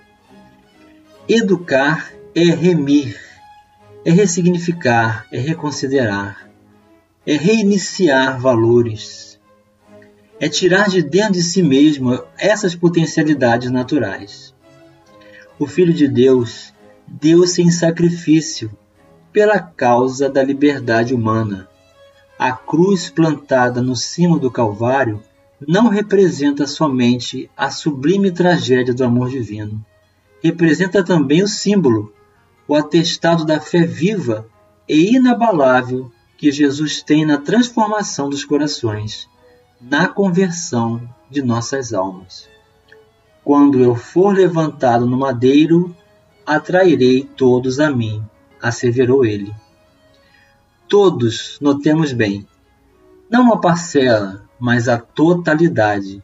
Educar 1.29 2.13
é 2.35 2.45
remir, 2.45 3.19
é 4.05 4.11
ressignificar, 4.11 5.27
é 5.33 5.39
reconsiderar, 5.39 6.49
é 7.27 7.37
reiniciar 7.37 8.39
valores, 8.39 9.32
é 10.43 10.49
tirar 10.49 10.89
de 10.89 11.01
dentro 11.01 11.35
de 11.35 11.43
si 11.45 11.63
mesmo 11.63 12.21
essas 12.37 12.75
potencialidades 12.75 13.71
naturais. 13.71 14.53
O 15.57 15.69
Filho 15.69 15.95
de 15.95 16.09
Deus 16.09 16.75
deu-se 17.07 17.63
em 17.63 17.71
sacrifício 17.71 18.77
pela 19.33 19.61
causa 19.61 20.29
da 20.29 20.43
liberdade 20.43 21.15
humana. 21.15 21.69
A 22.37 22.51
cruz 22.51 23.09
plantada 23.09 23.81
no 23.81 23.95
cimo 23.95 24.37
do 24.37 24.51
Calvário 24.51 25.23
não 25.65 25.87
representa 25.87 26.67
somente 26.67 27.49
a 27.57 27.71
sublime 27.71 28.33
tragédia 28.33 28.93
do 28.93 29.05
amor 29.05 29.31
divino, 29.31 29.81
representa 30.43 31.05
também 31.05 31.41
o 31.45 31.49
símbolo, 31.49 32.13
o 32.67 32.75
atestado 32.75 33.45
da 33.45 33.61
fé 33.61 33.87
viva 33.87 34.45
e 34.89 35.15
inabalável 35.15 36.11
que 36.37 36.51
Jesus 36.51 37.01
tem 37.01 37.25
na 37.25 37.39
transformação 37.39 38.29
dos 38.29 38.45
corações, 38.45 39.31
na 39.83 40.09
conversão 40.09 41.03
de 41.29 41.43
nossas 41.43 41.93
almas. 41.93 42.49
Quando 43.45 43.81
eu 43.81 43.97
for 43.97 44.35
levantado 44.35 45.05
no 45.07 45.19
madeiro, 45.19 45.95
atrairei 46.47 47.25
todos 47.25 47.81
a 47.81 47.91
mim, 47.91 48.25
asseverou 48.61 49.25
ele. 49.25 49.53
Todos, 50.89 51.59
notemos 51.61 52.12
bem, 52.12 52.47
não 53.29 53.43
uma 53.43 53.61
parcela, 53.61 54.45
mas 54.59 54.89
a 54.89 54.97
totalidade. 54.97 56.23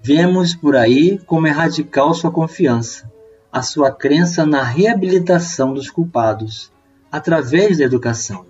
Vemos 0.00 0.54
por 0.54 0.74
aí 0.74 1.18
como 1.26 1.46
é 1.46 1.50
radical 1.50 2.12
sua 2.12 2.30
confiança 2.30 3.10
a 3.52 3.62
sua 3.62 3.90
crença 3.90 4.46
na 4.46 4.62
reabilitação 4.62 5.74
dos 5.74 5.90
culpados 5.90 6.70
através 7.10 7.78
da 7.78 7.84
educação. 7.84 8.46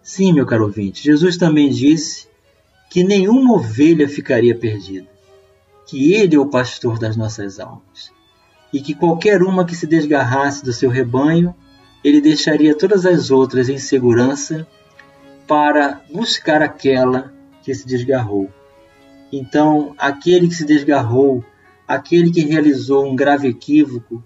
Sim, 0.00 0.32
meu 0.32 0.46
caro 0.46 0.64
ouvinte, 0.64 1.02
Jesus 1.02 1.36
também 1.36 1.70
disse 1.70 2.28
que 2.92 3.02
nenhuma 3.02 3.54
ovelha 3.54 4.06
ficaria 4.06 4.54
perdida, 4.54 5.08
que 5.86 6.12
Ele 6.12 6.36
é 6.36 6.38
o 6.38 6.50
pastor 6.50 6.98
das 6.98 7.16
nossas 7.16 7.58
almas 7.58 8.12
e 8.70 8.82
que 8.82 8.94
qualquer 8.94 9.42
uma 9.42 9.64
que 9.64 9.74
se 9.74 9.86
desgarrasse 9.86 10.62
do 10.62 10.74
seu 10.74 10.90
rebanho, 10.90 11.54
Ele 12.04 12.20
deixaria 12.20 12.76
todas 12.76 13.06
as 13.06 13.30
outras 13.30 13.70
em 13.70 13.78
segurança 13.78 14.68
para 15.48 16.02
buscar 16.12 16.60
aquela 16.60 17.32
que 17.62 17.74
se 17.74 17.86
desgarrou. 17.86 18.50
Então, 19.32 19.94
aquele 19.96 20.46
que 20.46 20.54
se 20.54 20.66
desgarrou 20.66 21.42
aquele 21.88 22.30
que 22.30 22.42
realizou 22.42 23.10
um 23.10 23.16
grave 23.16 23.48
equívoco, 23.48 24.22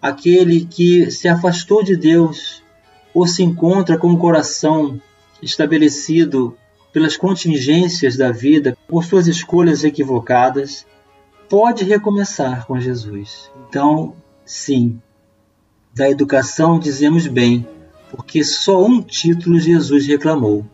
aquele 0.00 0.64
que 0.64 1.10
se 1.10 1.28
afastou 1.28 1.84
de 1.84 1.94
Deus 1.94 2.62
ou 3.12 3.26
se 3.26 3.42
encontra 3.42 3.98
com 3.98 4.10
o 4.10 4.18
coração 4.18 4.98
estabelecido 5.42 6.56
pelas 6.92 7.16
contingências 7.16 8.16
da 8.16 8.30
vida, 8.30 8.76
por 8.86 9.04
suas 9.04 9.26
escolhas 9.26 9.84
equivocadas, 9.84 10.86
pode 11.48 11.84
recomeçar 11.84 12.66
com 12.66 12.78
Jesus. 12.78 13.50
Então, 13.68 14.14
sim, 14.44 15.00
da 15.94 16.08
educação 16.08 16.78
dizemos 16.78 17.26
bem, 17.26 17.66
porque 18.10 18.42
só 18.44 18.84
um 18.84 19.02
título 19.02 19.58
Jesus 19.58 20.06
reclamou, 20.06 20.64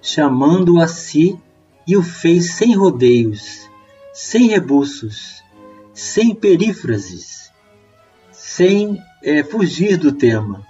chamando-o 0.00 0.80
a 0.80 0.88
si 0.88 1.38
e 1.86 1.96
o 1.96 2.02
fez 2.02 2.52
sem 2.54 2.74
rodeios, 2.74 3.68
sem 4.12 4.48
rebuços, 4.48 5.42
sem 5.92 6.34
perífrases, 6.34 7.50
sem 8.32 9.00
é, 9.22 9.42
fugir 9.42 9.96
do 9.96 10.12
tema, 10.12 10.66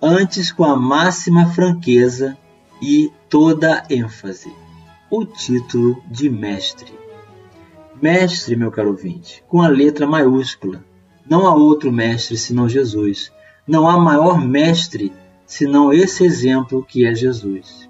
antes 0.00 0.50
com 0.50 0.64
a 0.64 0.76
máxima 0.76 1.46
franqueza 1.50 2.36
e 2.84 3.10
toda 3.30 3.82
ênfase. 3.88 4.52
O 5.10 5.24
título 5.24 6.02
de 6.10 6.28
mestre. 6.28 6.92
Mestre, 8.00 8.56
meu 8.56 8.70
caro 8.70 8.90
ouvinte, 8.90 9.42
com 9.48 9.62
a 9.62 9.68
letra 9.68 10.06
maiúscula. 10.06 10.84
Não 11.28 11.46
há 11.46 11.54
outro 11.54 11.90
mestre 11.90 12.36
senão 12.36 12.68
Jesus. 12.68 13.32
Não 13.66 13.88
há 13.88 13.98
maior 13.98 14.38
mestre 14.38 15.10
senão 15.46 15.92
esse 15.92 16.24
exemplo 16.24 16.84
que 16.84 17.06
é 17.06 17.14
Jesus. 17.14 17.88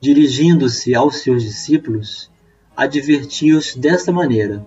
Dirigindo-se 0.00 0.94
aos 0.94 1.18
seus 1.18 1.42
discípulos, 1.42 2.30
advertiu-os 2.74 3.74
desta 3.74 4.10
maneira: 4.10 4.66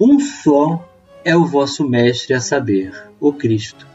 um 0.00 0.18
só 0.18 0.88
é 1.24 1.36
o 1.36 1.44
vosso 1.44 1.88
Mestre, 1.88 2.34
a 2.34 2.40
saber, 2.40 3.10
o 3.20 3.32
Cristo. 3.32 3.86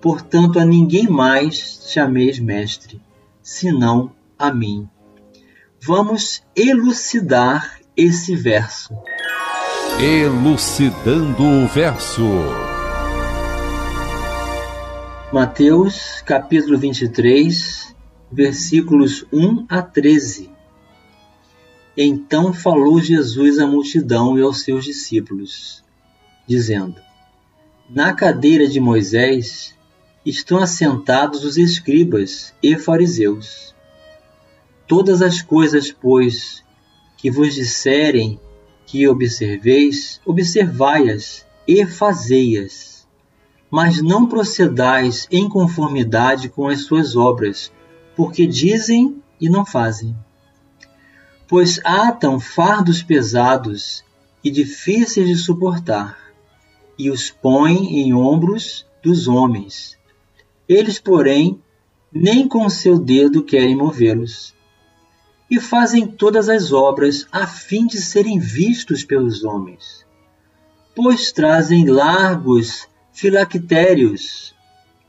Portanto, 0.00 0.58
a 0.58 0.64
ninguém 0.64 1.06
mais 1.06 1.86
chameis 1.92 2.40
Mestre, 2.40 3.00
senão 3.42 4.12
a 4.38 4.52
mim. 4.52 4.88
Vamos 5.84 6.42
elucidar 6.54 7.80
esse 7.96 8.36
verso. 8.36 8.94
Elucidando 10.00 11.42
o 11.42 11.66
verso. 11.66 12.22
Mateus, 15.32 16.22
capítulo 16.22 16.78
23, 16.78 17.94
versículos 18.30 19.26
1 19.32 19.66
a 19.68 19.82
13. 19.82 20.50
Então 21.96 22.52
falou 22.52 23.00
Jesus 23.00 23.58
à 23.58 23.66
multidão 23.66 24.38
e 24.38 24.42
aos 24.42 24.62
seus 24.62 24.84
discípulos, 24.84 25.84
dizendo: 26.46 27.00
Na 27.90 28.14
cadeira 28.14 28.66
de 28.66 28.80
Moisés 28.80 29.74
estão 30.24 30.58
assentados 30.58 31.44
os 31.44 31.56
escribas 31.56 32.54
e 32.62 32.76
fariseus. 32.76 33.74
Todas 34.86 35.22
as 35.22 35.42
coisas, 35.42 35.90
pois, 35.90 36.64
que 37.16 37.30
vos 37.30 37.54
disserem 37.54 38.40
que 38.86 39.08
observeis, 39.08 40.20
observai-as 40.24 41.46
e 41.66 41.84
fazei-as. 41.86 43.06
Mas 43.70 44.02
não 44.02 44.26
procedais 44.26 45.26
em 45.30 45.48
conformidade 45.48 46.48
com 46.48 46.68
as 46.68 46.82
suas 46.82 47.16
obras, 47.16 47.72
porque 48.14 48.46
dizem 48.46 49.22
e 49.40 49.48
não 49.48 49.64
fazem 49.64 50.14
pois 51.52 51.78
atam 51.84 52.40
fardos 52.40 53.02
pesados 53.02 54.02
e 54.42 54.50
difíceis 54.50 55.28
de 55.28 55.36
suportar, 55.36 56.16
e 56.98 57.10
os 57.10 57.30
põem 57.30 58.00
em 58.00 58.14
ombros 58.14 58.86
dos 59.02 59.28
homens. 59.28 59.98
Eles, 60.72 60.98
porém, 60.98 61.60
nem 62.12 62.48
com 62.48 62.68
seu 62.68 62.98
dedo 62.98 63.42
querem 63.42 63.76
movê-los. 63.76 64.54
E 65.50 65.60
fazem 65.60 66.06
todas 66.06 66.48
as 66.48 66.72
obras 66.72 67.26
a 67.30 67.46
fim 67.46 67.86
de 67.86 68.00
serem 68.00 68.38
vistos 68.38 69.04
pelos 69.04 69.44
homens. 69.44 70.06
Pois 70.94 71.32
trazem 71.32 71.86
largos 71.86 72.88
filactérios, 73.12 74.54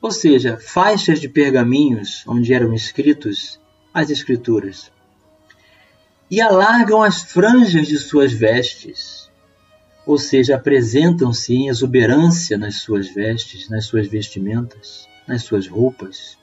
ou 0.02 0.12
seja, 0.12 0.58
faixas 0.58 1.19
de 1.19 1.30
pergaminhos 1.30 2.23
onde 2.28 2.54
eram 2.54 2.73
escritos 2.73 3.60
as 3.93 4.10
Escrituras 4.10 4.91
e 6.30 6.41
alargam 6.41 7.04
as 7.04 7.21
franjas 7.21 7.88
de 7.88 7.97
suas 7.99 8.34
vestes, 8.34 9.30
ou 10.04 10.17
seja, 10.17 10.56
apresentam-se 10.56 11.54
em 11.54 11.67
exuberância 11.67 12.58
nas 12.58 12.78
suas 12.78 13.08
vestes, 13.08 13.69
nas 13.69 13.86
suas 13.86 14.08
vestimentas, 14.08 15.08
nas 15.27 15.43
suas 15.43 15.67
roupas, 15.67 16.38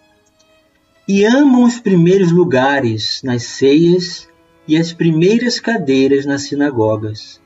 e 1.07 1.25
amam 1.25 1.65
os 1.65 1.81
primeiros 1.81 2.31
lugares 2.31 3.21
nas 3.23 3.43
ceias 3.43 4.29
e 4.67 4.77
as 4.77 4.93
primeiras 4.93 5.59
cadeiras 5.59 6.25
nas 6.25 6.43
sinagogas, 6.43 7.41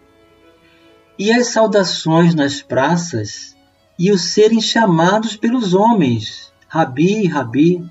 e 1.19 1.33
as 1.33 1.47
saudações 1.47 2.35
nas 2.35 2.61
praças, 2.61 3.57
e 3.99 4.11
os 4.11 4.33
serem 4.33 4.61
chamados 4.61 5.37
pelos 5.37 5.73
homens, 5.73 6.53
Rabi, 6.69 7.27
Rabi. 7.27 7.89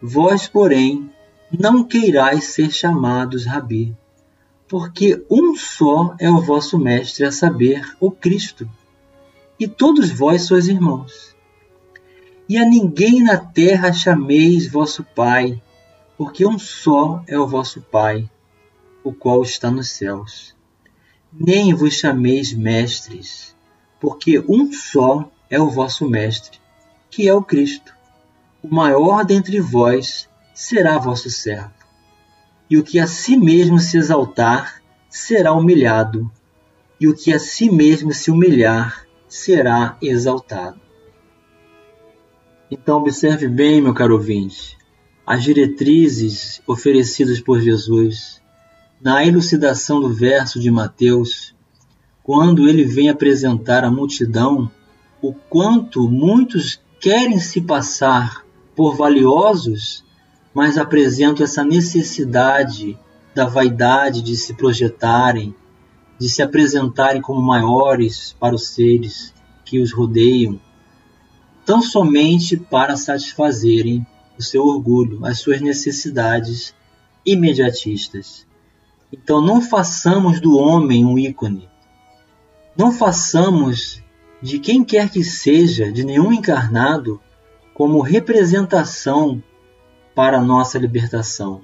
Vós, 0.00 0.46
porém, 0.46 1.10
não 1.52 1.84
queirais 1.84 2.44
ser 2.44 2.70
chamados 2.70 3.44
Rabi, 3.44 3.94
porque 4.68 5.24
um 5.30 5.56
só 5.56 6.14
é 6.18 6.30
o 6.30 6.40
vosso 6.40 6.78
Mestre, 6.78 7.24
a 7.24 7.32
saber, 7.32 7.84
o 8.00 8.10
Cristo, 8.10 8.68
e 9.58 9.68
todos 9.68 10.10
vós 10.10 10.42
sois 10.42 10.68
irmãos. 10.68 11.33
E 12.46 12.58
a 12.58 12.64
ninguém 12.64 13.22
na 13.22 13.38
terra 13.38 13.92
chameis 13.92 14.70
vosso 14.70 15.02
Pai, 15.02 15.62
porque 16.18 16.46
um 16.46 16.58
só 16.58 17.22
é 17.26 17.38
o 17.38 17.46
vosso 17.46 17.80
Pai, 17.80 18.30
o 19.02 19.12
qual 19.12 19.42
está 19.42 19.70
nos 19.70 19.88
céus. 19.88 20.54
Nem 21.32 21.72
vos 21.74 21.94
chameis 21.94 22.52
mestres, 22.52 23.56
porque 23.98 24.38
um 24.46 24.70
só 24.72 25.30
é 25.48 25.58
o 25.58 25.70
vosso 25.70 26.08
Mestre, 26.08 26.60
que 27.10 27.26
é 27.26 27.32
o 27.32 27.42
Cristo. 27.42 27.94
O 28.62 28.74
maior 28.74 29.24
dentre 29.24 29.58
vós 29.60 30.28
será 30.54 30.98
vosso 30.98 31.30
servo. 31.30 31.72
E 32.68 32.76
o 32.76 32.84
que 32.84 32.98
a 32.98 33.06
si 33.06 33.36
mesmo 33.36 33.78
se 33.78 33.96
exaltar 33.96 34.82
será 35.08 35.52
humilhado, 35.52 36.30
e 37.00 37.08
o 37.08 37.14
que 37.14 37.32
a 37.32 37.38
si 37.38 37.70
mesmo 37.70 38.12
se 38.12 38.30
humilhar 38.30 39.06
será 39.28 39.96
exaltado. 40.02 40.83
Então, 42.70 42.98
observe 42.98 43.48
bem, 43.48 43.80
meu 43.80 43.94
caro 43.94 44.14
ouvinte, 44.14 44.76
as 45.26 45.42
diretrizes 45.42 46.62
oferecidas 46.66 47.40
por 47.40 47.60
Jesus 47.60 48.42
na 49.00 49.24
elucidação 49.24 50.00
do 50.00 50.12
verso 50.12 50.58
de 50.58 50.70
Mateus, 50.70 51.54
quando 52.22 52.68
ele 52.68 52.84
vem 52.84 53.10
apresentar 53.10 53.84
à 53.84 53.90
multidão 53.90 54.70
o 55.20 55.32
quanto 55.32 56.08
muitos 56.08 56.80
querem 57.00 57.38
se 57.38 57.60
passar 57.60 58.44
por 58.74 58.96
valiosos 58.96 60.04
mas 60.54 60.78
apresentam 60.78 61.44
essa 61.44 61.64
necessidade 61.64 62.96
da 63.34 63.44
vaidade 63.44 64.22
de 64.22 64.36
se 64.36 64.54
projetarem, 64.54 65.52
de 66.16 66.28
se 66.28 66.40
apresentarem 66.40 67.20
como 67.20 67.42
maiores 67.42 68.36
para 68.38 68.54
os 68.54 68.68
seres 68.68 69.34
que 69.64 69.80
os 69.80 69.92
rodeiam, 69.92 70.60
tão 71.64 71.80
somente 71.80 72.56
para 72.56 72.96
satisfazerem 72.96 74.06
o 74.38 74.42
seu 74.42 74.64
orgulho, 74.64 75.24
as 75.24 75.38
suas 75.38 75.60
necessidades 75.60 76.74
imediatistas. 77.24 78.46
Então 79.12 79.40
não 79.40 79.60
façamos 79.60 80.40
do 80.40 80.56
homem 80.56 81.04
um 81.04 81.18
ícone. 81.18 81.68
Não 82.76 82.90
façamos 82.90 84.02
de 84.42 84.58
quem 84.58 84.84
quer 84.84 85.08
que 85.10 85.22
seja, 85.22 85.90
de 85.90 86.04
nenhum 86.04 86.32
encarnado, 86.32 87.20
como 87.72 88.00
representação 88.00 89.42
para 90.14 90.38
a 90.38 90.42
nossa 90.42 90.78
libertação. 90.78 91.62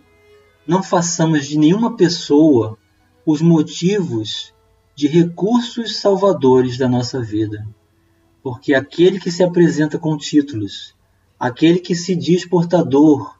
Não 0.66 0.82
façamos 0.82 1.46
de 1.46 1.58
nenhuma 1.58 1.96
pessoa 1.96 2.78
os 3.26 3.42
motivos 3.42 4.54
de 4.94 5.06
recursos 5.06 5.98
salvadores 5.98 6.78
da 6.78 6.88
nossa 6.88 7.20
vida. 7.20 7.66
Porque 8.42 8.74
aquele 8.74 9.20
que 9.20 9.30
se 9.30 9.42
apresenta 9.42 9.98
com 9.98 10.16
títulos, 10.16 10.94
aquele 11.38 11.78
que 11.78 11.94
se 11.94 12.14
diz 12.14 12.46
portador 12.46 13.38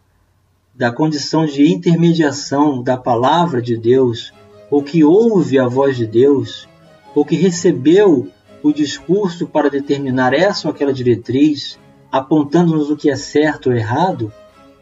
da 0.75 0.93
condição 0.93 1.47
de 1.47 1.71
intermediação 1.71 2.83
da 2.83 2.97
palavra 2.97 3.61
de 3.61 3.77
Deus, 3.77 4.33
ou 4.71 4.83
que 4.83 5.03
ouve 5.05 5.59
a 5.59 5.67
voz 5.67 5.97
de 5.97 6.07
Deus, 6.07 6.69
ou 7.15 7.25
que 7.25 7.37
recebeu 7.37 8.29
o 8.63 8.73
discurso 8.73 9.47
para 9.47 9.71
determinar 9.71 10.33
essa 10.33 10.69
ou 10.69 10.75
aquela 10.75 10.93
diretriz, 10.93 11.79
apontando-nos 12.11 12.91
o 12.91 12.97
que 12.97 13.11
é 13.11 13.17
certo 13.17 13.71
ou 13.71 13.77
errado, 13.77 14.33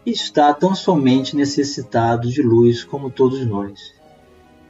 está 0.04 0.52
tão 0.52 0.74
somente 0.74 1.36
necessitado 1.36 2.28
de 2.28 2.42
luz 2.42 2.84
como 2.84 3.10
todos 3.10 3.44
nós. 3.46 3.94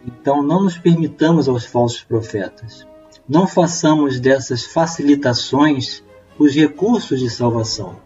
Então 0.06 0.42
não 0.42 0.64
nos 0.64 0.78
permitamos 0.78 1.48
aos 1.48 1.64
falsos 1.64 2.02
profetas. 2.02 2.86
Não 3.28 3.46
façamos 3.46 4.18
dessas 4.18 4.64
facilitações 4.64 6.02
os 6.38 6.54
recursos 6.54 7.20
de 7.20 7.28
salvação, 7.28 7.96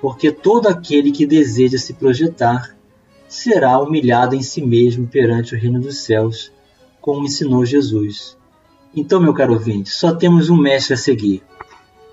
porque 0.00 0.32
todo 0.32 0.66
aquele 0.66 1.12
que 1.12 1.26
deseja 1.26 1.78
se 1.78 1.94
projetar 1.94 2.74
será 3.28 3.78
humilhado 3.78 4.34
em 4.34 4.42
si 4.42 4.62
mesmo 4.62 5.06
perante 5.06 5.54
o 5.54 5.58
reino 5.58 5.80
dos 5.80 5.98
céus, 5.98 6.52
como 7.00 7.24
ensinou 7.24 7.64
Jesus. 7.64 8.36
Então, 8.94 9.20
meu 9.20 9.34
caro 9.34 9.52
ouvinte, 9.52 9.90
só 9.90 10.14
temos 10.14 10.48
um 10.48 10.56
mestre 10.56 10.94
a 10.94 10.96
seguir, 10.96 11.42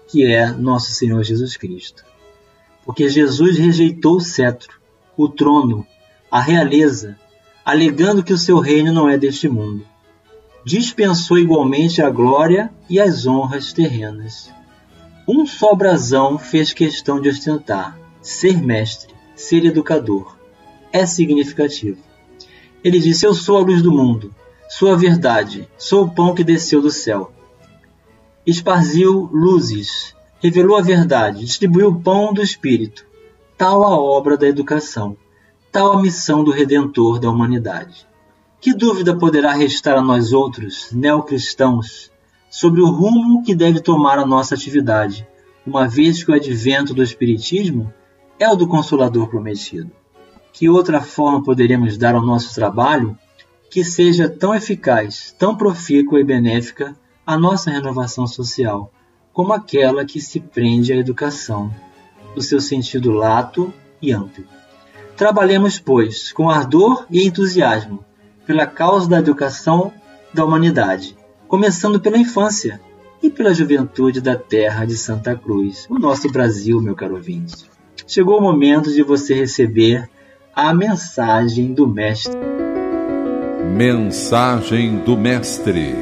que 0.08 0.26
é 0.26 0.52
nosso 0.52 0.92
Senhor 0.92 1.24
Jesus 1.24 1.56
Cristo 1.56 2.04
porque 2.86 3.08
Jesus 3.10 3.58
rejeitou 3.58 4.18
o 4.18 4.22
cetro, 4.22 4.80
o 5.18 5.30
trono, 5.30 5.86
a 6.30 6.42
realeza, 6.42 7.18
alegando 7.64 8.24
que 8.24 8.34
o 8.34 8.38
seu 8.38 8.60
reino 8.60 8.92
não 8.92 9.08
é 9.08 9.18
deste 9.18 9.48
mundo. 9.48 9.86
Dispensou 10.66 11.38
igualmente 11.38 12.02
a 12.02 12.10
glória 12.10 12.74
e 12.90 12.98
as 12.98 13.28
honras 13.28 13.74
terrenas. 13.74 14.50
Um 15.28 15.46
só 15.46 15.76
brasão 15.76 16.38
fez 16.38 16.72
questão 16.72 17.20
de 17.20 17.28
ostentar: 17.28 18.00
ser 18.22 18.62
mestre, 18.62 19.14
ser 19.36 19.66
educador. 19.66 20.38
É 20.92 21.06
significativo. 21.06 22.02
Ele 22.82 22.98
disse: 23.00 23.26
Eu 23.26 23.34
sou 23.34 23.58
a 23.58 23.62
luz 23.62 23.82
do 23.82 23.92
mundo, 23.92 24.34
sou 24.70 24.90
a 24.90 24.96
verdade, 24.96 25.68
sou 25.78 26.06
o 26.06 26.10
pão 26.10 26.34
que 26.34 26.46
desceu 26.46 26.82
do 26.82 26.92
céu. 26.92 27.34
Esparziu 28.46 29.30
luzes, 29.34 30.16
revelou 30.42 30.78
a 30.78 30.82
verdade, 30.82 31.46
distribuiu 31.46 31.90
o 31.90 32.00
pão 32.00 32.34
do 32.34 32.42
Espírito. 32.42 33.06
Tal 33.58 33.84
a 33.84 34.00
obra 34.00 34.38
da 34.38 34.48
educação, 34.48 35.18
tal 35.72 35.94
a 35.94 36.02
missão 36.02 36.42
do 36.44 36.52
Redentor 36.52 37.20
da 37.20 37.30
humanidade. 37.30 38.06
Que 38.64 38.74
dúvida 38.74 39.14
poderá 39.14 39.52
restar 39.52 39.98
a 39.98 40.02
nós 40.02 40.32
outros, 40.32 40.90
neocristãos, 40.94 42.10
sobre 42.50 42.80
o 42.80 42.90
rumo 42.90 43.44
que 43.44 43.54
deve 43.54 43.82
tomar 43.82 44.18
a 44.18 44.26
nossa 44.26 44.56
atividade, 44.56 45.28
uma 45.68 45.86
vez 45.86 46.24
que 46.24 46.32
o 46.32 46.34
advento 46.34 46.94
do 46.94 47.04
Espiritismo 47.04 47.94
é 48.40 48.48
o 48.48 48.56
do 48.56 48.66
Consolador 48.66 49.28
prometido? 49.28 49.92
Que 50.54 50.70
outra 50.70 51.02
forma 51.02 51.44
poderemos 51.44 51.98
dar 51.98 52.16
ao 52.16 52.26
nosso 52.26 52.56
trabalho 52.56 53.18
que 53.70 53.84
seja 53.84 54.30
tão 54.30 54.56
eficaz, 54.56 55.36
tão 55.38 55.58
profícua 55.58 56.22
e 56.22 56.24
benéfica 56.24 56.96
à 57.28 57.38
nossa 57.38 57.70
renovação 57.70 58.26
social? 58.26 58.90
como 59.34 59.52
aquela 59.52 60.06
que 60.06 60.22
se 60.22 60.40
prende 60.40 60.94
à 60.94 60.96
educação, 60.96 61.70
no 62.34 62.42
seu 62.42 62.62
sentido 62.62 63.12
lato 63.12 63.74
e 64.02 64.14
amplo. 64.14 64.46
Trabalhemos, 65.18 65.80
pois, 65.80 66.32
com 66.32 66.50
ardor 66.50 67.06
e 67.10 67.28
entusiasmo 67.28 68.06
pela 68.46 68.66
causa 68.66 69.10
da 69.10 69.20
educação 69.20 69.92
da 70.34 70.44
humanidade, 70.44 71.16
começando 71.48 72.00
pela 72.00 72.18
infância 72.18 72.82
e 73.22 73.30
pela 73.30 73.54
juventude 73.54 74.20
da 74.20 74.36
terra 74.36 74.86
de 74.86 74.98
Santa 74.98 75.36
Cruz, 75.36 75.86
o 75.90 75.98
nosso 75.98 76.30
Brasil, 76.30 76.82
meu 76.82 76.96
caro 76.96 77.16
ouvinte. 77.16 77.70
Chegou 78.06 78.38
o 78.38 78.42
momento 78.42 78.92
de 78.92 79.02
você 79.02 79.34
receber 79.34 80.10
a 80.54 80.74
mensagem 80.74 81.74
do 81.74 81.88
Mestre. 81.88 82.38
Mensagem 83.76 85.00
do 85.00 85.18
Mestre. 85.18 85.96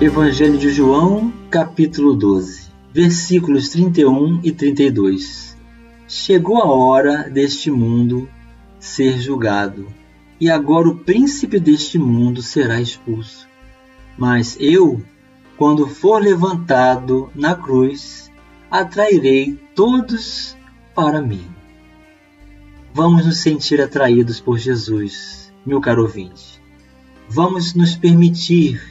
Evangelho 0.00 0.56
de 0.56 0.70
João, 0.70 1.32
capítulo 1.50 2.14
12, 2.14 2.70
versículos 2.94 3.68
31 3.68 4.40
e 4.42 4.52
32. 4.52 5.56
Chegou 6.08 6.58
a 6.58 6.66
hora 6.66 7.28
deste 7.28 7.70
mundo 7.70 8.28
ser 8.80 9.20
julgado, 9.20 9.86
e 10.40 10.50
agora 10.50 10.88
o 10.88 10.96
príncipe 10.96 11.60
deste 11.60 11.98
mundo 11.98 12.42
será 12.42 12.80
expulso. 12.80 13.46
Mas 14.16 14.56
eu, 14.58 15.02
quando 15.56 15.86
for 15.86 16.20
levantado 16.20 17.30
na 17.34 17.54
cruz, 17.54 18.32
atrairei 18.70 19.58
todos 19.74 20.56
para 20.94 21.20
mim. 21.20 21.46
Vamos 22.94 23.26
nos 23.26 23.38
sentir 23.38 23.80
atraídos 23.80 24.40
por 24.40 24.58
Jesus, 24.58 25.52
meu 25.64 25.80
caro 25.80 26.02
ouvinte. 26.02 26.60
Vamos 27.28 27.74
nos 27.74 27.94
permitir 27.94 28.82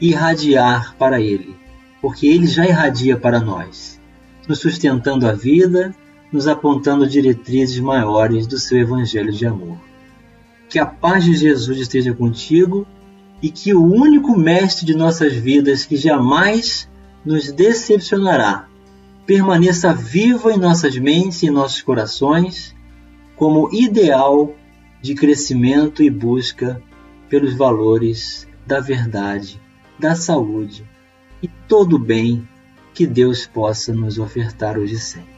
irradiar 0.00 0.96
para 0.96 1.20
Ele, 1.20 1.54
porque 2.00 2.26
Ele 2.26 2.46
já 2.46 2.66
irradia 2.66 3.16
para 3.16 3.40
nós, 3.40 4.00
nos 4.48 4.60
sustentando 4.60 5.28
a 5.28 5.32
vida, 5.32 5.94
nos 6.32 6.46
apontando 6.46 7.06
diretrizes 7.06 7.80
maiores 7.80 8.46
do 8.46 8.58
seu 8.58 8.78
Evangelho 8.78 9.32
de 9.32 9.46
amor. 9.46 9.78
Que 10.68 10.78
a 10.78 10.86
paz 10.86 11.24
de 11.24 11.34
Jesus 11.34 11.78
esteja 11.78 12.12
contigo 12.12 12.86
e 13.42 13.50
que 13.50 13.74
o 13.74 13.82
único 13.82 14.36
Mestre 14.36 14.84
de 14.84 14.94
nossas 14.94 15.32
vidas 15.32 15.84
que 15.84 15.96
jamais 15.96 16.88
nos 17.24 17.50
decepcionará 17.52 18.68
permaneça 19.26 19.92
vivo 19.92 20.50
em 20.50 20.56
nossas 20.56 20.96
mentes 20.96 21.42
e 21.42 21.46
em 21.46 21.50
nossos 21.50 21.82
corações 21.82 22.74
como 23.36 23.68
ideal 23.72 24.54
de 25.02 25.14
crescimento 25.14 26.02
e 26.02 26.10
busca 26.10 26.82
pelos 27.28 27.54
valores 27.54 28.48
da 28.66 28.80
verdade, 28.80 29.60
da 29.98 30.14
saúde 30.14 30.84
e 31.42 31.46
todo 31.46 31.96
o 31.96 31.98
bem 31.98 32.46
que 32.94 33.06
Deus 33.06 33.46
possa 33.46 33.92
nos 33.92 34.18
ofertar 34.18 34.78
hoje 34.78 34.98
sempre. 34.98 35.37